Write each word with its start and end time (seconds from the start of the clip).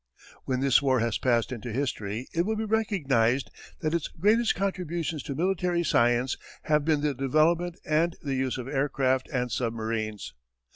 When 0.45 0.61
this 0.61 0.81
war 0.81 0.99
has 0.99 1.19
passed 1.19 1.51
into 1.51 1.71
history 1.71 2.27
it 2.33 2.41
will 2.43 2.55
be 2.55 2.63
recognized 2.65 3.51
that 3.81 3.93
its 3.93 4.07
greatest 4.07 4.55
contributions 4.55 5.21
to 5.21 5.35
military 5.35 5.83
science 5.83 6.37
have 6.63 6.83
been 6.83 7.01
the 7.01 7.13
development 7.13 7.77
and 7.85 8.15
the 8.23 8.33
use 8.33 8.57
of 8.57 8.67
aircraft 8.67 9.29
and 9.31 9.51
submarines. 9.51 10.33